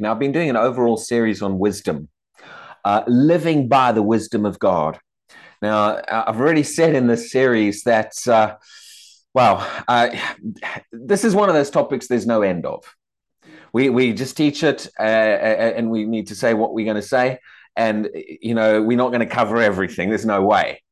[0.00, 2.08] Now, I've been doing an overall series on wisdom,
[2.84, 4.98] uh, living by the wisdom of God.
[5.60, 8.56] Now, I've already said in this series that, uh,
[9.34, 10.16] uh,
[10.92, 12.84] this is one of those topics there's no end of.
[13.72, 17.02] We, we just teach it uh, and we need to say what we're going to
[17.02, 17.38] say.
[17.76, 20.08] And, you know, we're not going to cover everything.
[20.08, 20.82] There's no way.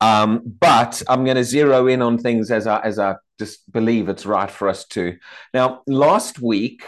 [0.00, 4.08] Um, but I'm going to zero in on things as I, as I just believe
[4.08, 5.16] it's right for us to.
[5.52, 6.82] Now, last week,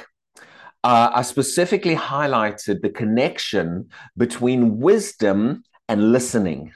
[0.85, 6.72] uh, I specifically highlighted the connection between wisdom and listening.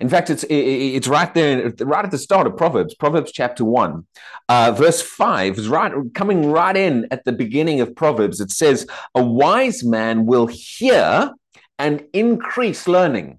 [0.00, 4.04] In fact, it's it's right there, right at the start of Proverbs, Proverbs chapter one,
[4.48, 8.40] uh, verse five is right coming right in at the beginning of Proverbs.
[8.40, 11.32] It says, "A wise man will hear
[11.78, 13.38] and increase learning."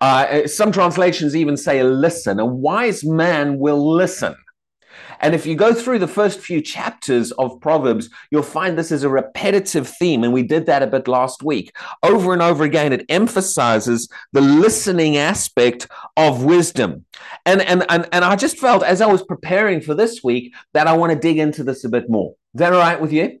[0.00, 4.36] Uh, some translations even say, "Listen." A wise man will listen.
[5.20, 9.02] And if you go through the first few chapters of Proverbs, you'll find this is
[9.02, 10.24] a repetitive theme.
[10.24, 11.74] And we did that a bit last week.
[12.02, 17.04] Over and over again, it emphasizes the listening aspect of wisdom.
[17.46, 20.86] And, and, and, and I just felt as I was preparing for this week that
[20.86, 22.34] I want to dig into this a bit more.
[22.54, 23.40] Is that all right with you?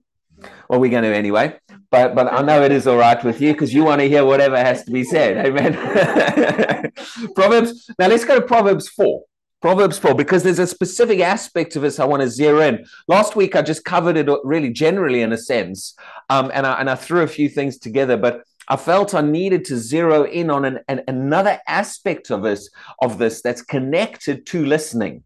[0.68, 1.58] Well, we're going to anyway.
[1.90, 4.24] But but I know it is all right with you because you want to hear
[4.24, 5.44] whatever has to be said.
[5.44, 6.92] Amen.
[7.34, 7.90] Proverbs.
[7.98, 9.22] Now let's go to Proverbs 4.
[9.60, 12.86] Proverbs 4, because there's a specific aspect of this I want to zero in.
[13.08, 15.94] Last week, I just covered it really generally in a sense,
[16.30, 19.64] um, and, I, and I threw a few things together, but I felt I needed
[19.66, 22.70] to zero in on an, an, another aspect of this,
[23.02, 25.24] of this that's connected to listening.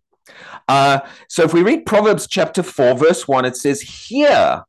[0.66, 4.64] Uh, so if we read Proverbs chapter 4, verse 1, it says, Hear.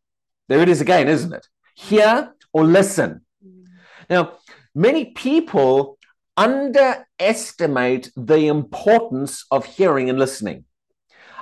[0.47, 1.47] There it is again, isn't it?
[1.73, 3.21] Hear or listen.
[4.09, 4.33] Now,
[4.75, 5.95] many people
[6.38, 10.66] underestimate the importance of hearing and listening.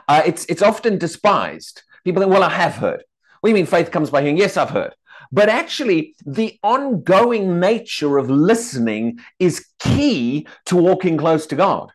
[0.07, 1.83] Uh, it's, it's often despised.
[2.03, 3.03] People think, well, I have heard.
[3.39, 4.37] What do you mean faith comes by hearing?
[4.37, 4.93] Yes, I've heard.
[5.31, 11.91] But actually, the ongoing nature of listening is key to walking close to God.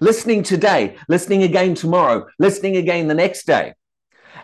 [0.00, 3.74] Listening today, listening again tomorrow, listening again the next day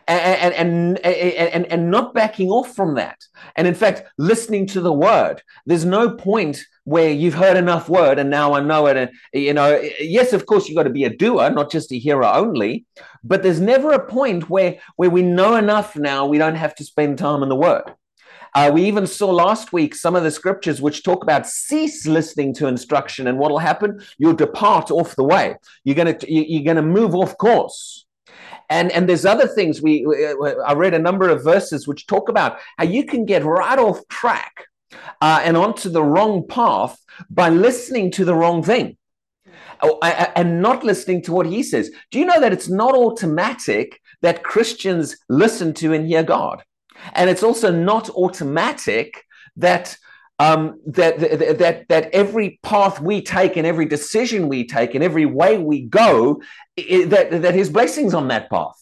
[0.09, 3.19] and, and, and, and, not backing off from that.
[3.57, 5.43] And in fact, listening to the word.
[5.67, 8.97] There's no point where you've heard enough word and now I know it.
[8.97, 11.99] And, you know, yes, of course, you've got to be a doer, not just a
[11.99, 12.85] hearer only.
[13.23, 16.85] But there's never a point where, where we know enough now we don't have to
[16.85, 17.85] spend time in the word.
[18.55, 22.53] Uh, we even saw last week some of the scriptures which talk about cease listening
[22.53, 24.03] to instruction, and what will happen?
[24.19, 25.57] You'll depart off the way.
[25.85, 28.05] You're gonna you're gonna move off course.
[28.71, 30.07] And, and there's other things we,
[30.67, 34.07] I read a number of verses which talk about how you can get right off
[34.09, 34.67] track
[35.21, 36.99] uh, and onto the wrong path
[37.31, 38.97] by listening to the wrong thing
[39.83, 41.91] oh, and not listening to what he says.
[42.11, 46.63] Do you know that it's not automatic that Christians listen to and hear God?
[47.15, 49.25] And it's also not automatic
[49.57, 49.97] that
[50.39, 55.25] um, that, that, that every path we take and every decision we take and every
[55.25, 56.43] way we go,
[56.77, 58.79] that, that his blessings on that path.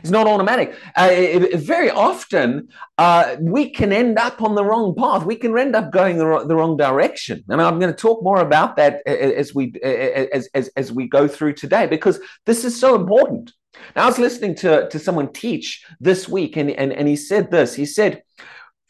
[0.00, 0.74] It's not automatic.
[0.96, 1.10] Uh,
[1.54, 2.68] very often,
[2.98, 5.24] uh, we can end up on the wrong path.
[5.24, 7.44] We can end up going the, wrong, the wrong direction.
[7.48, 11.28] And I'm going to talk more about that as we as, as, as we go
[11.28, 13.52] through today because this is so important.
[13.94, 17.50] Now, I was listening to, to someone teach this week, and, and, and he said
[17.50, 17.74] this.
[17.74, 18.22] He said,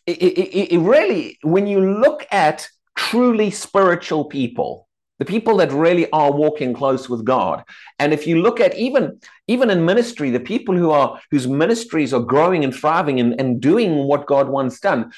[0.07, 4.89] it, it, it really, when you look at truly spiritual people,
[5.23, 7.63] the people that really are walking close with God.
[8.01, 12.13] And if you look at even even in ministry, the people who are whose ministries
[12.13, 15.13] are growing and thriving and, and doing what God wants done,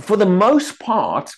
[0.00, 1.30] for the most part,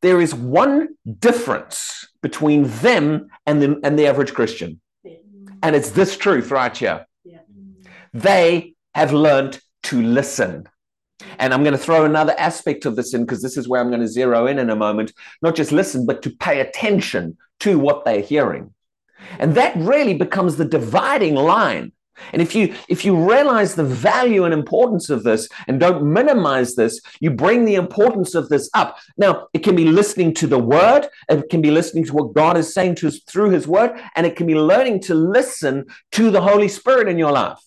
[0.00, 4.80] there is one difference between them and the and the average Christian.
[5.62, 7.06] And it's this truth right here.
[7.22, 7.40] Yeah.
[8.14, 10.66] They have learned to listen.
[11.38, 13.90] And I'm going to throw another aspect of this in because this is where I'm
[13.90, 15.12] going to zero in in a moment.
[15.42, 18.74] Not just listen, but to pay attention to what they're hearing.
[19.38, 21.92] And that really becomes the dividing line.
[22.32, 26.74] And if you if you realize the value and importance of this and don't minimize
[26.74, 28.98] this, you bring the importance of this up.
[29.16, 32.56] Now, it can be listening to the word, it can be listening to what God
[32.56, 36.30] is saying to us through his word, and it can be learning to listen to
[36.30, 37.58] the Holy Spirit in your life.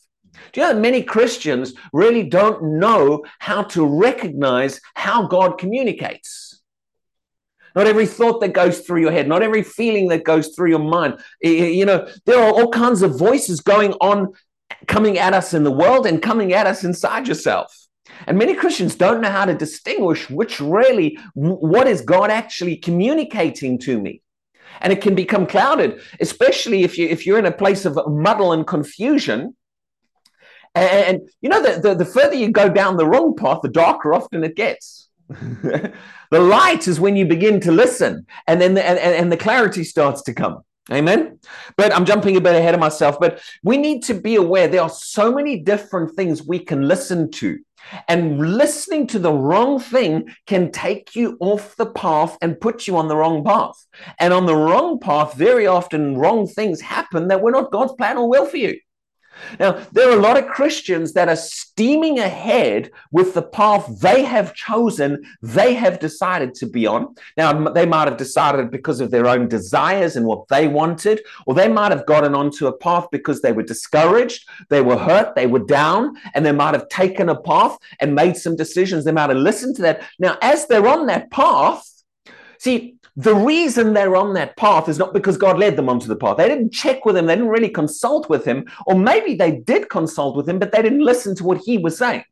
[0.51, 6.50] Do you know that many Christians really don't know how to recognize how God communicates?
[7.75, 10.79] Not every thought that goes through your head, not every feeling that goes through your
[10.79, 11.19] mind.
[11.41, 14.33] You know, there are all kinds of voices going on,
[14.87, 17.75] coming at us in the world and coming at us inside yourself.
[18.27, 23.79] And many Christians don't know how to distinguish which really, what is God actually communicating
[23.79, 24.21] to me?
[24.81, 28.53] And it can become clouded, especially if you if you're in a place of muddle
[28.53, 29.55] and confusion
[30.73, 34.13] And, you know, the, the, the further you go down the wrong path, the darker
[34.13, 35.09] often it gets.
[36.31, 39.83] the light is when you begin to listen, and then the, and, and the clarity
[39.83, 40.63] starts to come.
[40.91, 41.39] Amen.
[41.77, 43.19] But I'm jumping a bit ahead of myself.
[43.19, 47.29] But we need to be aware there are so many different things we can listen
[47.31, 47.59] to.
[48.07, 52.97] And listening to the wrong thing can take you off the path and put you
[52.97, 53.85] on the wrong path.
[54.19, 58.17] And on the wrong path, very often wrong things happen that were not God's plan
[58.17, 58.79] or will for you.
[59.59, 64.23] Now, there are a lot of Christians that are steaming ahead with the path they
[64.23, 67.15] have chosen, they have decided to be on.
[67.37, 71.53] Now, they might have decided because of their own desires and what they wanted, or
[71.53, 75.47] they might have gotten onto a path because they were discouraged, they were hurt, they
[75.47, 79.05] were down, and they might have taken a path and made some decisions.
[79.05, 80.03] They might have listened to that.
[80.19, 81.87] Now, as they're on that path,
[82.59, 86.15] see, the reason they're on that path is not because God led them onto the
[86.15, 86.37] path.
[86.37, 89.89] They didn't check with him, they didn't really consult with him, or maybe they did
[89.89, 92.23] consult with him, but they didn't listen to what he was saying.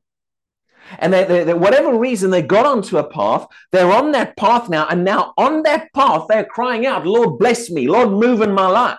[0.97, 4.69] And they, they, they, whatever reason they got onto a path, they're on that path
[4.69, 4.87] now.
[4.87, 8.67] And now on that path, they're crying out, Lord, bless me, Lord, move in my
[8.67, 8.97] life.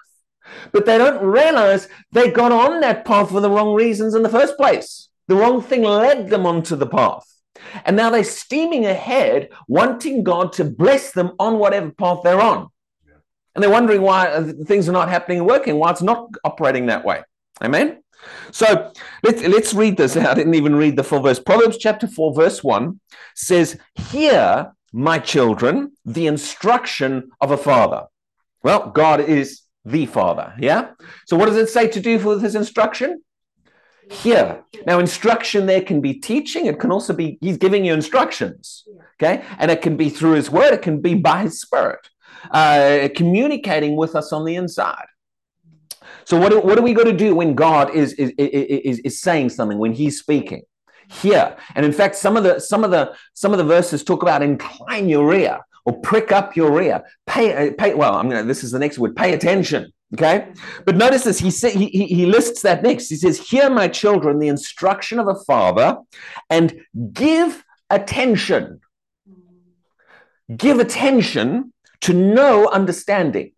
[0.73, 4.29] But they don't realize they got on that path for the wrong reasons in the
[4.29, 5.09] first place.
[5.27, 7.25] The wrong thing led them onto the path.
[7.85, 12.69] And now they're steaming ahead, wanting God to bless them on whatever path they're on.
[13.55, 16.87] And they're wondering why uh, things are not happening and working, why it's not operating
[16.87, 17.23] that way.
[17.63, 18.03] Amen?
[18.53, 18.93] So
[19.23, 20.17] let's, let's read this.
[20.17, 21.39] I didn't even read the full verse.
[21.39, 23.01] Proverbs chapter 4, verse 1
[23.35, 28.07] says, Hear, my children, the instruction of a father.
[28.63, 30.55] Well, God is the father.
[30.59, 30.91] Yeah?
[31.27, 33.23] So what does it say to do with his instruction?
[34.11, 34.65] Here.
[34.87, 36.67] Now, instruction there can be teaching.
[36.67, 38.85] It can also be he's giving you instructions.
[39.15, 39.45] Okay.
[39.59, 42.09] And it can be through his word, it can be by his spirit,
[42.51, 45.05] uh, communicating with us on the inside.
[46.25, 49.21] So, what, do, what are we going to do when God is, is, is, is
[49.21, 50.63] saying something, when he's speaking?
[51.09, 51.57] Here.
[51.75, 54.43] And in fact, some of the some of the some of the verses talk about
[54.43, 57.03] incline your ear or prick up your ear.
[57.27, 59.93] Pay, pay well, I'm gonna this is the next word, pay attention.
[60.15, 60.49] Okay.
[60.85, 61.39] But notice this.
[61.39, 63.09] He, say, he, he lists that next.
[63.09, 65.99] He says, Hear, my children, the instruction of a father,
[66.49, 66.81] and
[67.13, 68.81] give attention.
[70.57, 71.73] Give attention
[72.03, 73.53] to know understanding.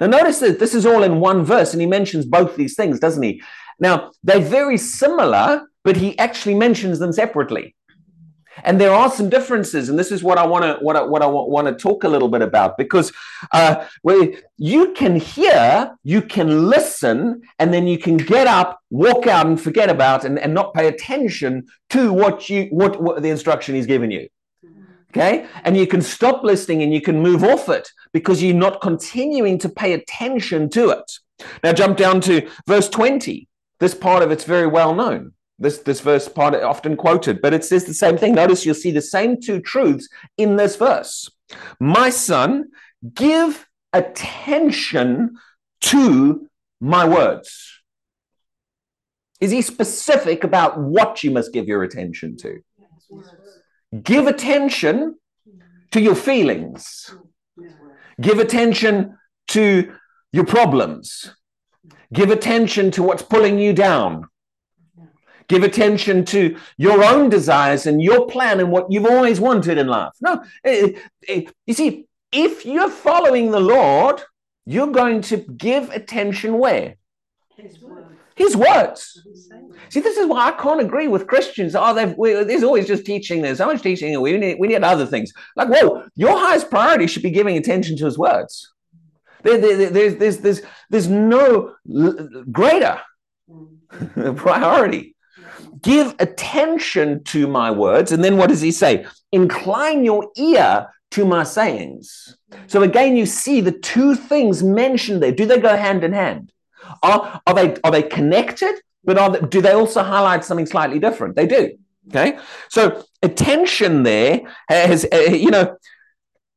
[0.00, 3.00] Now, notice that this is all in one verse, and he mentions both these things,
[3.00, 3.42] doesn't he?
[3.78, 7.74] Now, they're very similar, but he actually mentions them separately.
[8.62, 11.22] And there are some differences, and this is what I want to what I, what
[11.22, 13.12] I want to talk a little bit about because
[13.52, 19.26] uh, where you can hear, you can listen, and then you can get up, walk
[19.26, 23.30] out, and forget about, and, and not pay attention to what you what, what the
[23.30, 24.28] instruction he's given you.
[25.10, 28.80] Okay, and you can stop listening and you can move off it because you're not
[28.80, 31.12] continuing to pay attention to it.
[31.62, 33.48] Now jump down to verse twenty.
[33.80, 37.64] This part of it's very well known this this verse part often quoted, but it
[37.64, 38.34] says the same thing.
[38.34, 41.30] Notice you'll see the same two truths in this verse.
[41.78, 42.70] My son,
[43.14, 45.36] give attention
[45.82, 46.48] to
[46.80, 47.82] my words.
[49.40, 52.60] Is he specific about what you must give your attention to?
[54.02, 55.16] Give attention
[55.92, 57.14] to your feelings.
[58.20, 59.18] Give attention
[59.48, 59.92] to
[60.32, 61.34] your problems.
[62.12, 64.26] Give attention to what's pulling you down.
[65.48, 69.88] Give attention to your own desires and your plan and what you've always wanted in
[69.88, 70.12] life.
[70.20, 74.22] No, it, it, you see, if you're following the Lord,
[74.66, 76.96] you're going to give attention where?
[77.56, 78.08] His words.
[78.36, 79.22] His words.
[79.90, 81.76] See, this is why I can't agree with Christians.
[81.76, 83.42] Oh, they've, we, there's always just teaching.
[83.42, 84.18] There's so much teaching.
[84.20, 85.32] We need, we need other things.
[85.54, 88.72] Like, whoa, your highest priority should be giving attention to his words.
[89.42, 91.74] There, there, there's, there's, there's, there's no
[92.50, 93.00] greater
[93.48, 94.36] mm.
[94.36, 95.13] priority
[95.82, 98.12] give attention to my words.
[98.12, 99.06] And then what does he say?
[99.32, 102.36] Incline your ear to my sayings.
[102.66, 105.32] So again, you see the two things mentioned there.
[105.32, 106.52] Do they go hand in hand?
[107.02, 108.74] Are, are they are they connected?
[109.04, 111.36] But are they, do they also highlight something slightly different?
[111.36, 111.76] They do.
[112.08, 112.38] Okay.
[112.68, 115.76] So attention there has, uh, you know,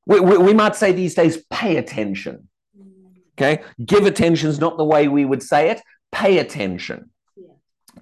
[0.06, 2.50] we, we, we might say these days, pay attention.
[3.38, 3.64] Okay.
[3.84, 5.82] Give attention is not the way we would say it.
[6.12, 7.12] Pay attention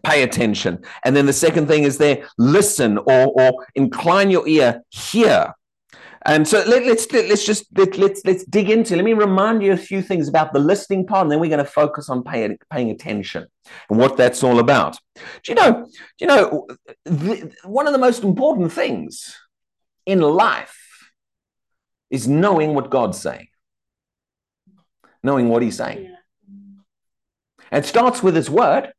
[0.06, 0.84] pay attention.
[1.04, 5.54] And then the second thing is there, listen or, or incline your ear, hear.
[6.28, 8.96] And so let, us let, us just let, let's let's dig into.
[8.96, 11.64] Let me remind you a few things about the listening part, and then we're going
[11.64, 13.46] to focus on paying paying attention
[13.92, 14.98] and what that's all about.
[15.44, 15.86] Do you know?
[15.86, 16.68] Do you know
[17.04, 19.36] the, one of the most important things
[20.08, 21.12] in life
[22.10, 23.48] is knowing what God's saying,
[25.24, 26.10] knowing what He's saying.
[27.72, 27.78] Yeah.
[27.78, 28.92] It starts with His Word.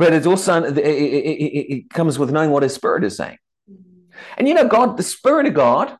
[0.00, 3.36] But it's also it, it, it, comes with knowing what His Spirit is saying.
[3.70, 4.12] Mm-hmm.
[4.38, 5.94] And you know, God, the Spirit of God,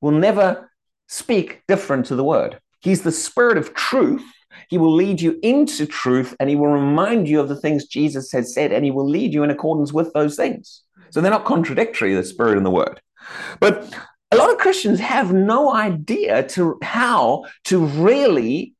[0.00, 0.70] will never
[1.06, 2.58] speak different to the Word.
[2.80, 4.24] He's the Spirit of truth.
[4.70, 8.32] He will lead you into truth, and He will remind you of the things Jesus
[8.32, 10.80] has said, and He will lead you in accordance with those things.
[11.10, 13.02] So they're not contradictory, the Spirit and the Word.
[13.60, 13.94] But
[14.30, 18.74] a lot of Christians have no idea to how to really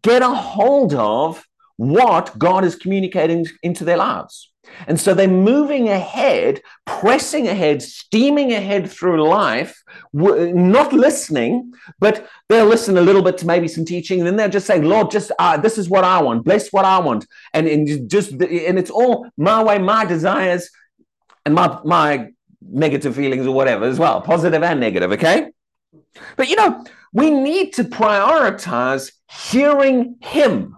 [0.00, 1.44] get a hold of
[1.80, 4.50] what God is communicating into their lives.
[4.86, 9.82] And so they're moving ahead, pressing ahead, steaming ahead through life,
[10.12, 14.50] not listening, but they'll listen a little bit to maybe some teaching, and then they'll
[14.50, 17.66] just say, "Lord, just uh, this is what I want, bless what I want," and
[17.66, 20.68] and just and it's all my way, my desires,
[21.46, 22.28] and my my
[22.60, 25.12] negative feelings or whatever as well, positive and negative.
[25.12, 25.50] Okay,
[26.36, 26.84] but you know
[27.14, 30.76] we need to prioritize hearing Him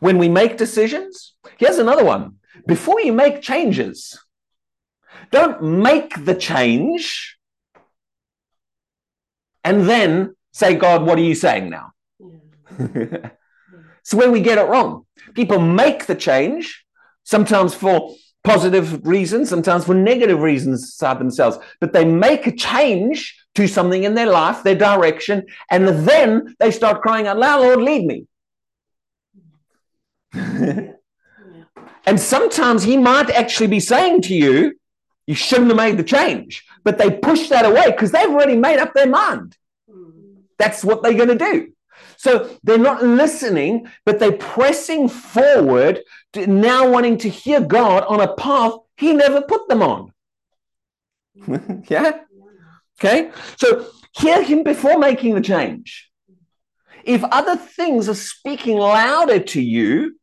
[0.00, 1.34] when we make decisions.
[1.58, 2.36] Here's another one
[2.66, 4.18] before you make changes,
[5.30, 7.38] don't make the change
[9.64, 11.92] and then say, God, what are you saying now?
[12.20, 13.30] Yeah.
[14.02, 15.06] so where we get it wrong.
[15.34, 16.84] People make the change,
[17.24, 18.14] sometimes for
[18.44, 24.04] positive reasons, sometimes for negative reasons inside themselves, but they make a change to something
[24.04, 28.26] in their life, their direction, and then they start crying out loud, Lord, lead me.
[32.08, 34.78] And sometimes he might actually be saying to you,
[35.26, 36.64] you shouldn't have made the change.
[36.82, 39.58] But they push that away because they've already made up their mind.
[40.58, 41.72] That's what they're going to do.
[42.16, 46.00] So they're not listening, but they're pressing forward,
[46.34, 50.12] now wanting to hear God on a path he never put them on.
[51.88, 52.20] yeah?
[52.98, 53.30] Okay?
[53.58, 56.10] So hear him before making the change.
[57.04, 60.17] If other things are speaking louder to you,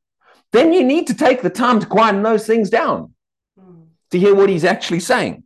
[0.56, 3.14] then you need to take the time to quieten those things down
[3.60, 3.88] mm.
[4.12, 5.44] to hear what he's actually saying.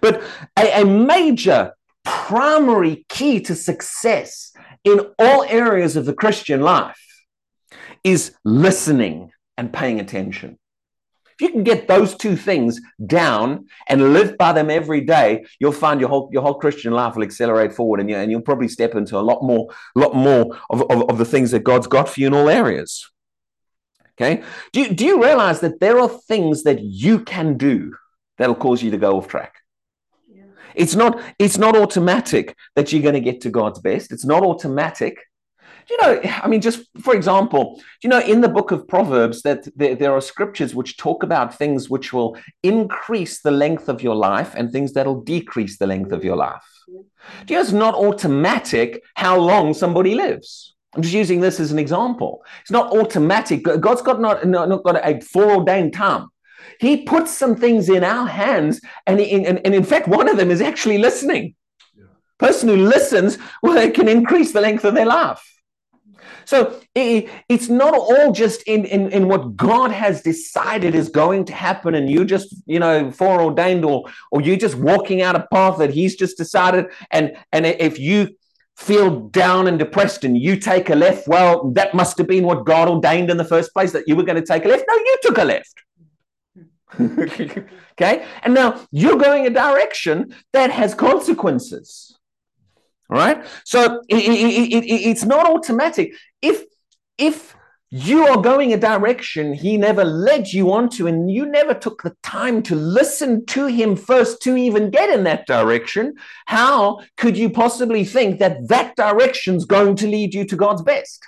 [0.00, 0.22] But
[0.58, 4.52] a, a major primary key to success
[4.84, 7.00] in all areas of the Christian life
[8.02, 10.58] is listening and paying attention.
[11.34, 15.72] If you can get those two things down and live by them every day, you'll
[15.72, 18.68] find your whole your whole Christian life will accelerate forward, and, you, and you'll probably
[18.68, 22.10] step into a lot more, lot more of, of, of the things that God's got
[22.10, 23.10] for you in all areas.
[24.20, 24.42] Okay.
[24.72, 27.96] Do you, do you realize that there are things that you can do
[28.36, 29.54] that'll cause you to go off track?
[30.28, 30.44] Yeah.
[30.74, 34.12] It's not it's not automatic that you're going to get to God's best.
[34.12, 35.16] It's not automatic.
[35.88, 39.66] You know, I mean, just for example, you know, in the book of Proverbs, that
[39.74, 44.14] there, there are scriptures which talk about things which will increase the length of your
[44.14, 46.62] life and things that'll decrease the length of your life.
[46.86, 46.94] Do
[47.48, 50.76] you know, it's not automatic how long somebody lives.
[50.94, 52.44] I'm just using this as an example.
[52.62, 53.62] It's not automatic.
[53.62, 56.28] God's got not, not, not got a foreordained time.
[56.80, 60.36] He puts some things in our hands, and, in, and, and in fact, one of
[60.36, 61.54] them is actually listening.
[61.96, 62.04] Yeah.
[62.38, 65.46] Person who listens, well, they can increase the length of their life.
[66.44, 71.44] So it, it's not all just in, in, in what God has decided is going
[71.44, 75.46] to happen, and you just, you know, foreordained, or or you just walking out a
[75.52, 76.86] path that He's just decided.
[77.12, 78.30] And and if you
[78.80, 82.64] feel down and depressed and you take a left, well, that must have been what
[82.64, 84.84] God ordained in the first place that you were going to take a left.
[84.88, 85.82] No, you took a left.
[87.92, 88.26] okay.
[88.42, 92.18] And now you're going a direction that has consequences.
[93.10, 93.44] All right.
[93.64, 96.14] So it, it, it, it's not automatic.
[96.40, 96.64] If,
[97.18, 97.54] if
[97.90, 102.16] you are going a direction he never led you onto, and you never took the
[102.22, 106.14] time to listen to him first to even get in that direction.
[106.46, 111.24] How could you possibly think that that direction's going to lead you to God's best?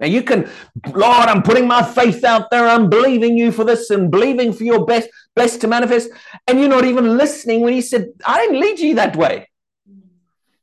[0.00, 0.48] Now you can,
[0.92, 2.66] Lord, I'm putting my faith out there.
[2.68, 6.10] I'm believing you for this and believing for your best, best to manifest.
[6.46, 9.48] And you're not even listening when he said, I didn't lead you that way.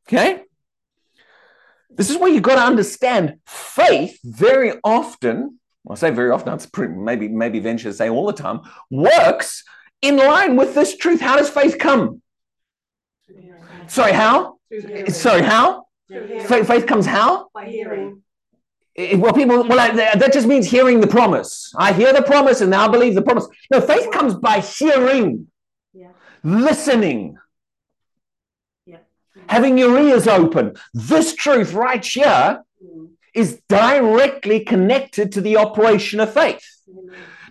[0.07, 0.43] Okay.
[1.95, 5.59] This is where you've got to understand faith very often,
[5.89, 9.63] I say very often, it's pretty, maybe, maybe venture to say all the time, works
[10.01, 11.21] in line with this truth.
[11.21, 12.21] How does faith come?
[13.87, 14.57] Sorry, how?
[15.09, 15.85] Sorry, how?
[16.09, 17.49] Faith, faith comes how?
[17.53, 18.21] By hearing.
[18.97, 21.73] Eh, eh, well, people, well, that just means hearing the promise.
[21.77, 23.47] I hear the promise and now believe the promise.
[23.71, 25.47] No, faith comes by hearing,
[25.93, 26.09] yeah.
[26.43, 27.37] listening,
[29.47, 30.75] having your ears open.
[30.93, 32.63] This truth right here
[33.33, 36.65] is directly connected to the operation of faith.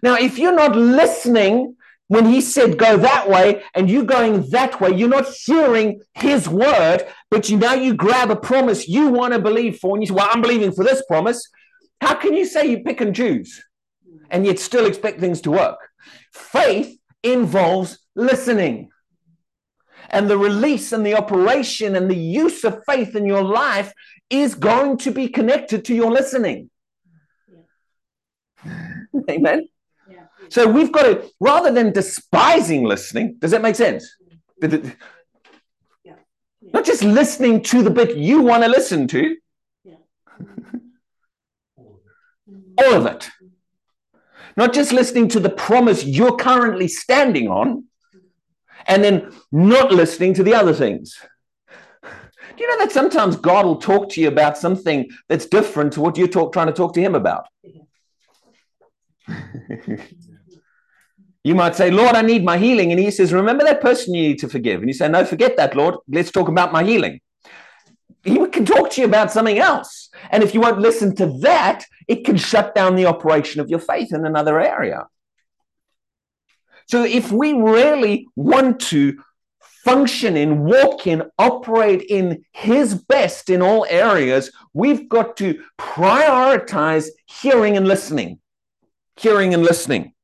[0.02, 1.76] Now, if you're not listening
[2.08, 6.48] when he said go that way and you're going that way, you're not hearing his
[6.48, 10.08] word, but you now you grab a promise you want to believe for, and you
[10.08, 11.48] say, Well, I'm believing for this promise.
[12.00, 13.64] How can you say you pick and choose
[14.30, 15.78] and yet still expect things to work?
[16.32, 18.90] Faith involves listening.
[20.10, 23.92] And the release and the operation and the use of faith in your life
[24.30, 26.70] is going to be connected to your listening.
[29.30, 29.68] Amen.
[30.10, 30.24] Yeah.
[30.48, 34.16] So we've got to, rather than despising listening, does that make sense?
[34.60, 34.76] Yeah.
[36.04, 36.14] Yeah.
[36.72, 39.36] Not just listening to the bit you want to listen to,
[42.78, 43.30] all of it.
[44.56, 47.84] Not just listening to the promise you're currently standing on
[48.86, 51.16] and then not listening to the other things.
[52.02, 56.00] Do you know that sometimes God will talk to you about something that's different to
[56.00, 57.46] what you're talk, trying to talk to Him about?
[61.46, 62.90] You might say, Lord, I need my healing.
[62.90, 64.80] And He says, Remember that person you need to forgive.
[64.80, 65.96] And you say, No, forget that, Lord.
[66.08, 67.20] Let's talk about my healing.
[68.24, 70.08] He can talk to you about something else.
[70.30, 73.78] And if you won't listen to that, it can shut down the operation of your
[73.78, 75.06] faith in another area.
[76.86, 79.18] So if we really want to
[79.84, 87.08] function in, walk in, operate in His best in all areas, we've got to prioritize
[87.26, 88.40] hearing and listening.
[89.16, 90.14] Hearing and listening.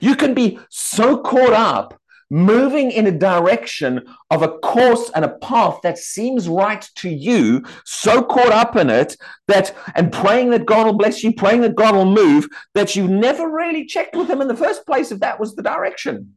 [0.00, 1.99] You can be so caught up
[2.30, 7.64] moving in a direction of a course and a path that seems right to you,
[7.84, 9.16] so caught up in it
[9.48, 13.08] that, and praying that God will bless you, praying that God will move, that you
[13.08, 16.36] never really checked with Him in the first place if that was the direction.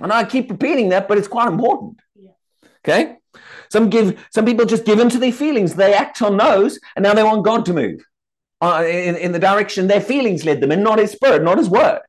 [0.00, 2.00] And I keep repeating that, but it's quite important.
[2.14, 2.30] Yeah.
[2.84, 3.16] Okay?
[3.70, 5.74] Some give some people just give into their feelings.
[5.74, 8.04] They act on those, and now they want God to move
[8.60, 11.68] uh, in, in the direction their feelings led them, and not His Spirit, not His
[11.68, 12.00] Word.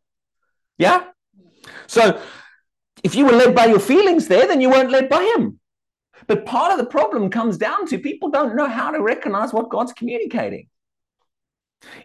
[0.78, 1.04] Yeah.
[1.88, 2.22] So,
[3.04, 5.60] if you were led by your feelings there, then you weren't led by Him.
[6.28, 9.70] But part of the problem comes down to people don't know how to recognize what
[9.70, 10.68] God's communicating.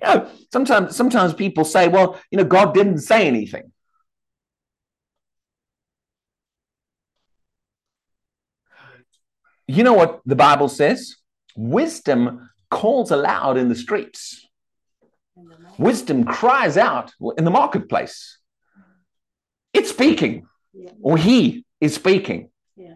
[0.02, 3.72] You know, sometimes sometimes people say, "Well, you know, God didn't say anything."
[9.66, 11.16] You know what the Bible says?
[11.56, 14.46] Wisdom calls aloud in the streets.
[15.78, 18.38] Wisdom cries out in the marketplace.
[19.72, 20.90] It's speaking, Yeah.
[21.02, 22.50] or he is speaking.
[22.76, 22.94] Yeah.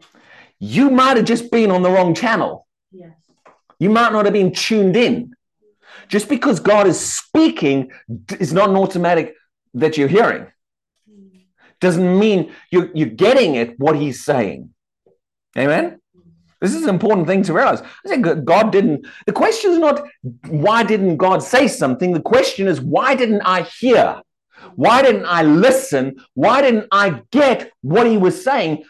[0.59, 2.67] You might have just been on the wrong channel.
[2.93, 3.13] Yes.
[3.79, 5.35] You might not have been tuned in.
[6.09, 7.91] Just because God is speaking
[8.39, 9.35] is not an automatic
[9.75, 10.47] that you're hearing.
[11.11, 11.47] Mm.
[11.81, 14.71] Doesn't mean you're, you're getting it what he's saying.
[15.59, 16.01] Amen?
[16.61, 17.83] This is an important thing to realize.
[17.83, 20.07] I think God didn't, the question is not
[20.49, 22.13] why didn't God say something?
[22.13, 24.23] The question is why didn't I hear?
[24.75, 26.17] Why didn't I listen?
[26.35, 28.85] Why didn't I get what he was saying?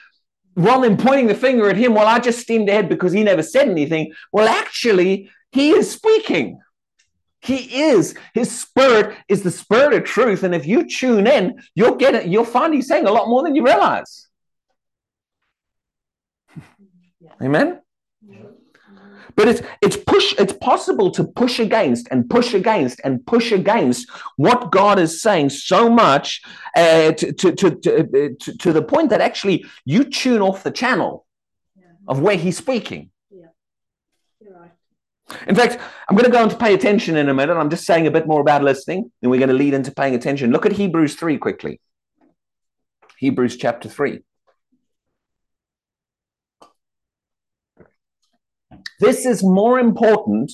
[0.54, 3.42] Rather than pointing the finger at him, well, I just steamed ahead because he never
[3.42, 4.12] said anything.
[4.32, 6.60] Well, actually, he is speaking.
[7.40, 8.14] He is.
[8.34, 10.42] His spirit is the spirit of truth.
[10.42, 12.26] And if you tune in, you'll get it.
[12.26, 14.28] You'll find he's saying a lot more than you realize.
[17.42, 17.80] Amen.
[19.36, 20.34] But it's it's push.
[20.38, 25.50] It's possible to push against and push against and push against what God is saying
[25.50, 26.42] so much
[26.74, 30.70] uh, to, to, to, to, to, to the point that actually you tune off the
[30.70, 31.26] channel
[31.76, 31.84] Yeah.
[32.08, 33.10] of where He's speaking.
[34.40, 34.72] You're right.
[35.46, 37.56] In fact, I'm going to go on to pay attention in a minute.
[37.56, 40.14] I'm just saying a bit more about listening, then we're going to lead into paying
[40.14, 40.50] attention.
[40.50, 41.80] Look at Hebrews 3 quickly.
[43.18, 44.20] Hebrews chapter 3.
[49.00, 50.52] This is more important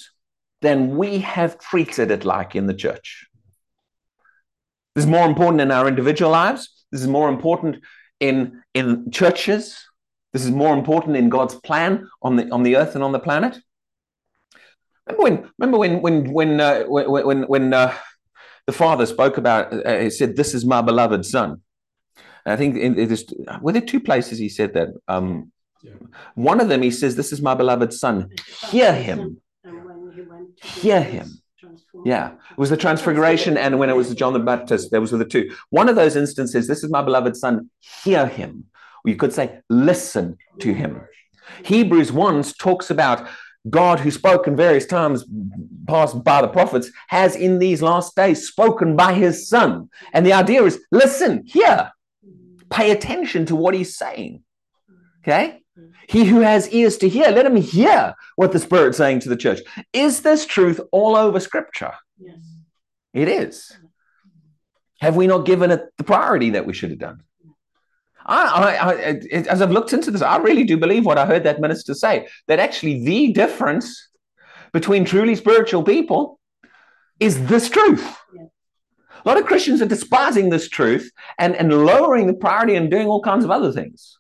[0.61, 3.27] than we have treated it like in the church.
[4.95, 6.85] This is more important in our individual lives.
[6.91, 7.83] This is more important
[8.21, 9.79] in, in churches.
[10.33, 13.19] This is more important in God's plan on the, on the earth and on the
[13.19, 13.59] planet.
[15.07, 15.51] Remember when?
[15.59, 16.03] Remember when?
[16.03, 16.33] When?
[16.33, 16.61] When?
[16.61, 17.27] Uh, when?
[17.27, 17.43] When?
[17.43, 17.95] when uh,
[18.67, 19.73] the father spoke about?
[19.73, 21.61] Uh, he said, "This is my beloved son."
[22.45, 23.27] And I think in, it is,
[23.61, 24.89] were there two places he said that?
[25.09, 25.52] Um,
[25.83, 25.95] Yeah.
[26.35, 28.31] One of them he says, "This is my beloved son.
[28.71, 29.41] Hear him."
[30.63, 31.43] Hear him.
[32.05, 35.25] Yeah, it was the Transfiguration, and when it was John the Baptist, there was the
[35.25, 35.51] two.
[35.71, 37.71] One of those instances, "This is my beloved son.
[38.05, 38.65] Hear him."
[39.05, 41.01] Or you could say, "Listen to him."
[41.65, 43.29] Hebrews 1 talks about
[43.69, 45.25] God, who spoke in various times
[45.87, 49.89] past by the prophets, has in these last days spoken by his Son.
[50.13, 51.93] And the idea is listen, hear,
[52.71, 54.43] pay attention to what he's saying.
[55.23, 55.62] Okay?
[56.09, 59.37] He who has ears to hear, let him hear what the Spirit's saying to the
[59.37, 59.61] church.
[59.93, 61.93] Is this truth all over Scripture?
[62.19, 62.39] Yes.
[63.15, 63.77] It is.
[65.01, 67.23] Have we not given it the priority that we should have done?
[68.25, 71.45] I, I, I, as I've looked into this, I really do believe what I heard
[71.45, 74.09] that minister say that actually the difference
[74.73, 76.39] between truly spiritual people
[77.19, 78.17] is this truth.
[78.35, 78.45] Yeah.
[79.25, 83.07] A lot of Christians are despising this truth and, and lowering the priority and doing
[83.07, 84.19] all kinds of other things.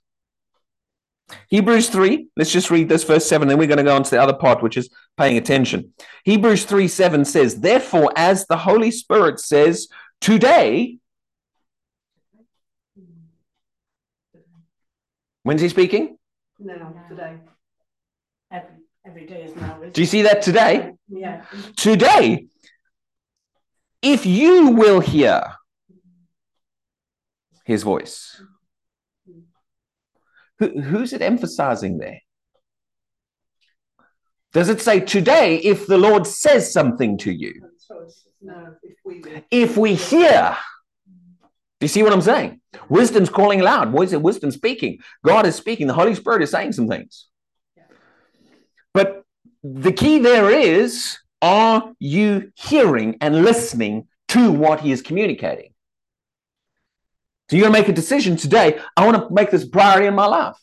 [1.48, 4.10] Hebrews 3, let's just read this verse 7, then we're going to go on to
[4.10, 5.92] the other part, which is paying attention.
[6.24, 9.88] Hebrews 3 7 says, Therefore, as the Holy Spirit says,
[10.20, 10.98] today,
[15.42, 16.16] when's he speaking?
[16.58, 17.36] Now, today.
[18.50, 19.78] Every, every day is now.
[19.92, 20.92] Do you see that today?
[21.08, 21.44] Yeah.
[21.76, 22.46] Today,
[24.02, 25.42] if you will hear
[27.64, 28.40] his voice.
[30.62, 32.20] Who, who's it emphasizing there?
[34.52, 37.68] Does it say today if the Lord says something to you?
[38.40, 39.24] No, if we.
[39.50, 40.56] If we hear,
[41.80, 42.60] do you see what I'm saying?
[42.88, 43.92] Wisdom's calling loud.
[43.92, 44.22] What is it?
[44.22, 45.00] Wisdom speaking.
[45.24, 45.88] God is speaking.
[45.88, 47.26] The Holy Spirit is saying some things.
[48.94, 49.24] But
[49.64, 55.71] the key there is are you hearing and listening to what he is communicating?
[57.52, 58.80] So you're going to make a decision today.
[58.96, 60.56] I want to make this a priority in my life.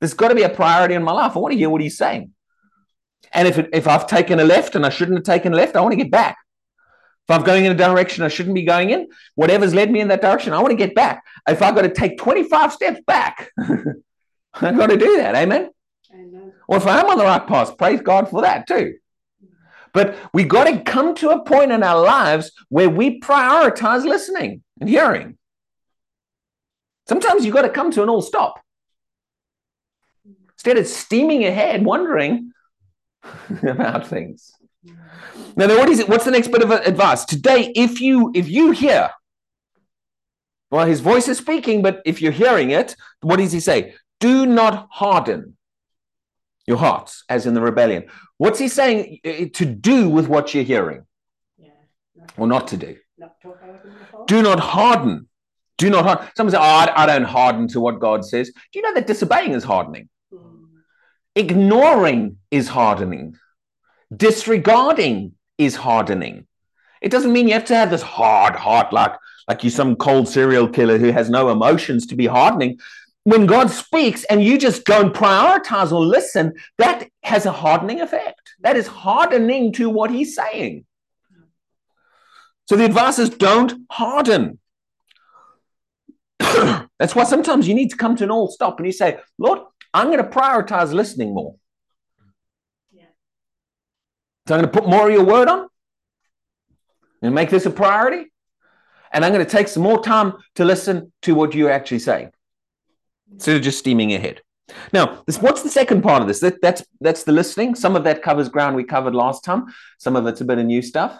[0.00, 1.36] There's got to be a priority in my life.
[1.36, 2.32] I want to hear what he's saying.
[3.30, 5.76] And if, it, if I've taken a left and I shouldn't have taken a left,
[5.76, 6.38] I want to get back.
[7.28, 10.08] If I'm going in a direction I shouldn't be going in, whatever's led me in
[10.08, 11.22] that direction, I want to get back.
[11.48, 13.52] If I've got to take 25 steps back,
[14.54, 15.36] I've got to do that.
[15.36, 15.70] Amen.
[16.12, 16.52] Amen.
[16.66, 18.94] Or if I am on the right path, praise God for that too.
[19.92, 24.64] But we got to come to a point in our lives where we prioritize listening
[24.80, 25.38] and hearing.
[27.08, 28.60] Sometimes you've got to come to an all stop.
[30.54, 32.52] Instead of steaming ahead, wondering
[33.62, 34.52] about things.
[35.56, 36.08] Now, then what is it?
[36.08, 37.24] What's the next bit of advice?
[37.24, 39.10] Today, if you if you hear,
[40.70, 43.94] well, his voice is speaking, but if you're hearing it, what does he say?
[44.20, 45.56] Do not harden
[46.66, 48.06] your hearts, as in the rebellion.
[48.38, 51.06] What's he saying uh, to do with what you're hearing,
[51.58, 51.70] Yeah.
[52.36, 52.96] Or not to do?
[53.18, 54.26] not talk out in the heart.
[54.26, 55.28] Do not harden.
[55.78, 56.28] Do not harden.
[56.36, 59.06] Someone say, "Oh, I, I don't harden to what God says." Do you know that
[59.06, 60.08] disobeying is hardening?
[60.32, 60.68] Mm.
[61.34, 63.36] Ignoring is hardening.
[64.14, 66.46] Disregarding is hardening.
[67.02, 69.14] It doesn't mean you have to have this hard heart like
[69.48, 72.78] like you some cold serial killer who has no emotions to be hardening.
[73.24, 78.54] When God speaks and you just don't prioritize or listen, that has a hardening effect.
[78.60, 80.84] That is hardening to what he's saying.
[82.68, 84.58] So the advice is don't harden.
[86.98, 89.60] That's why sometimes you need to come to an all stop and you say, Lord,
[89.92, 91.56] I'm going to prioritize listening more.
[92.92, 93.04] Yeah.
[94.46, 95.68] So I'm going to put more of your word on
[97.22, 98.32] and make this a priority.
[99.12, 102.26] And I'm going to take some more time to listen to what you're actually saying
[102.26, 103.34] mm-hmm.
[103.34, 104.42] instead of just steaming ahead.
[104.92, 106.40] Now, this, what's the second part of this?
[106.40, 107.76] That, that's that's the listening.
[107.76, 109.66] Some of that covers ground we covered last time.
[109.98, 111.18] Some of it's a bit of new stuff.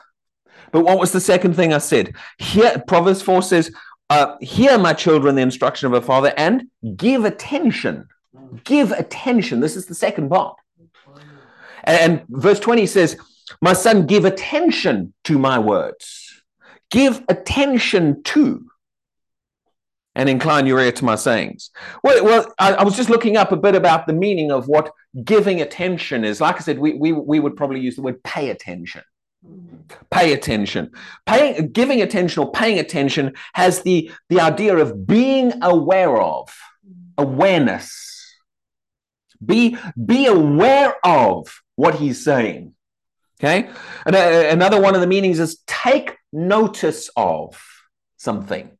[0.73, 2.15] But what was the second thing I said?
[2.39, 3.73] Here, Proverbs 4 says,
[4.11, 6.65] uh, Hear, my children, the instruction of a father, and
[6.97, 8.09] give attention.
[8.65, 9.61] Give attention.
[9.61, 10.57] This is the second part.
[11.85, 13.17] And, and verse 20 says,
[13.61, 16.43] My son, give attention to my words.
[16.91, 18.67] Give attention to
[20.15, 21.71] and incline your ear to my sayings.
[22.03, 24.91] Well, well I, I, was just looking up a bit about the meaning of what
[25.25, 26.41] giving attention is.
[26.41, 29.03] Like I said, we, we, we would probably use the word pay attention.
[30.11, 30.93] Pay attention.
[31.27, 36.55] Paying, giving attention or paying attention has the, the idea of being aware of,
[37.19, 38.35] awareness.
[39.45, 42.75] Be, be aware of what he's saying.
[43.39, 43.69] Okay.
[44.07, 47.61] And uh, another one of the meanings is take notice of
[48.17, 48.71] something.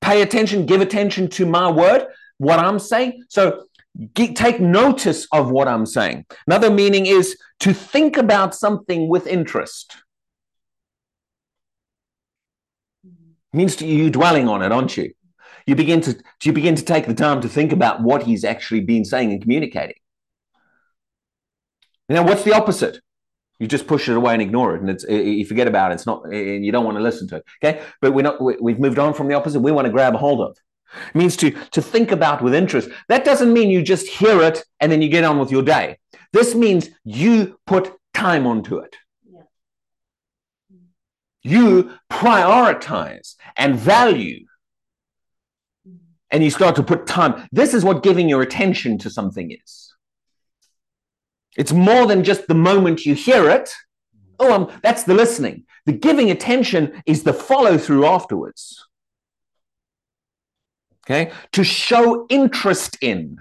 [0.00, 2.06] Pay attention, give attention to my word,
[2.38, 3.22] what I'm saying.
[3.28, 3.66] So
[4.14, 6.26] take notice of what I'm saying.
[6.46, 9.96] Another meaning is to think about something with interest.
[13.06, 13.56] Mm-hmm.
[13.56, 15.12] means to you dwelling on it, aren't you?
[15.66, 18.80] You begin to you begin to take the time to think about what he's actually
[18.80, 19.94] been saying and communicating.
[22.08, 23.00] Now, what's the opposite?
[23.58, 25.94] You just push it away and ignore it, and it's you forget about it.
[25.94, 27.44] It's not, and you don't want to listen to it.
[27.62, 28.42] Okay, but we're not.
[28.60, 29.60] We've moved on from the opposite.
[29.60, 30.58] We want to grab a hold of.
[31.08, 32.88] It means to to think about with interest.
[33.08, 35.98] That doesn't mean you just hear it and then you get on with your day.
[36.32, 38.96] This means you put time onto it.
[39.30, 39.42] Yeah.
[41.42, 44.46] You prioritize and value,
[46.30, 47.46] and you start to put time.
[47.52, 49.94] This is what giving your attention to something is.
[51.56, 53.70] It's more than just the moment you hear it.
[54.38, 55.64] Oh, um, that's the listening.
[55.84, 58.82] The giving attention is the follow through afterwards.
[61.04, 63.38] Okay, to show interest in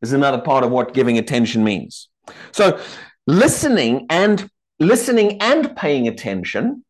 [0.00, 2.08] is another part of what giving attention means.
[2.50, 2.80] So,
[3.26, 4.48] listening and
[4.80, 6.84] listening and paying attention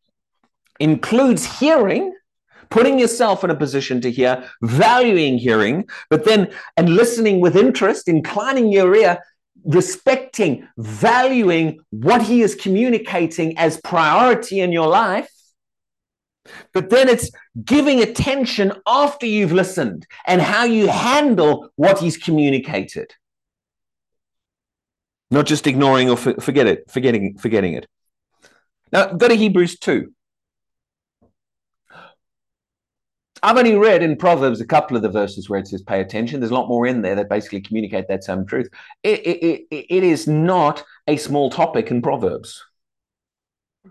[0.81, 2.14] includes hearing,
[2.71, 8.09] putting yourself in a position to hear, valuing hearing, but then and listening with interest,
[8.09, 9.18] inclining your ear,
[9.64, 15.29] respecting, valuing what he is communicating as priority in your life.
[16.72, 17.31] But then it's
[17.64, 23.14] giving attention after you've listened and how you handle what he's communicated.
[25.31, 27.87] Not just ignoring or forget it, forgetting, forgetting it.
[28.92, 30.12] Now, go to Hebrews 2.
[33.44, 36.38] I've only read in Proverbs a couple of the verses where it says pay attention.
[36.38, 38.68] There's a lot more in there that basically communicate that same truth.
[39.02, 42.62] It, it, it, it is not a small topic in Proverbs.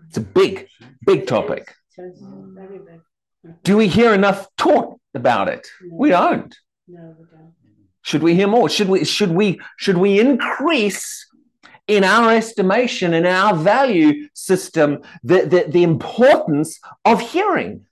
[0.08, 0.68] It's a big,
[1.04, 1.74] big topic.
[1.98, 3.00] Mm.
[3.64, 5.66] Do we hear enough taught about it?
[5.82, 5.96] No.
[5.96, 6.56] We don't.
[6.88, 7.52] No, we don't.
[8.02, 8.68] Should we hear more?
[8.68, 11.28] Should we should we should we increase
[11.86, 17.86] in our estimation in our value system the, the, the importance of hearing?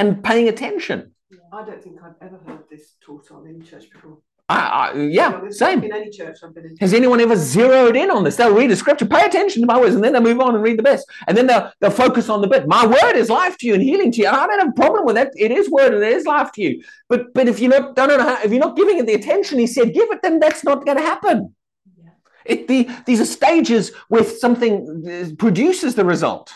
[0.00, 1.12] and paying attention.
[1.52, 4.18] I don't think I've ever heard this taught on in church before.
[4.50, 5.84] I, I, yeah, same.
[5.84, 6.76] In any church I've been in.
[6.78, 8.34] Has anyone ever zeroed in on this?
[8.34, 10.64] They'll read a scripture, pay attention to my words, and then they'll move on and
[10.64, 11.08] read the best.
[11.28, 12.66] And then they'll, they'll focus on the bit.
[12.66, 14.26] My word is life to you and healing to you.
[14.26, 15.30] And I don't have a problem with that.
[15.36, 16.82] It is word and it is life to you.
[17.08, 19.60] But but if you not don't know how, if you're not giving it the attention
[19.60, 21.54] he said, give it, then that's not going to happen.
[21.96, 22.10] Yeah.
[22.44, 26.52] It, the, these are stages where something uh, produces the result.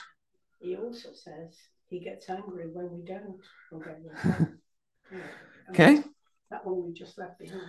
[0.58, 1.56] He also says
[1.88, 3.38] he gets angry when we don't.
[5.70, 6.02] okay.
[6.54, 7.62] That one we just left behind.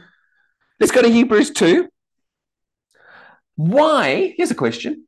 [0.80, 1.90] Let's go to Hebrews 2.
[3.56, 5.08] Why, here's a question.